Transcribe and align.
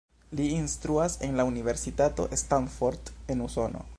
Li 0.37 0.45
instruas 0.53 1.17
en 1.27 1.37
la 1.41 1.45
Universitato 1.51 2.27
Stanford 2.45 3.13
en 3.35 3.41
Usono. 3.49 3.85